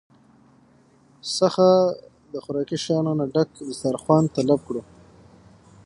[1.37, 1.67] څخه
[2.31, 4.81] د خوراکي شيانو نه ډک دستارخوان طلب کړو